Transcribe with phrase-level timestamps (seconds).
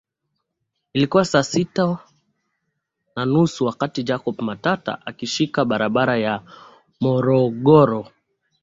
[0.93, 6.41] Ilikuwa saa sit ana nusu wakati Jacob Matata akishika barabara ya
[7.01, 8.07] Morogoro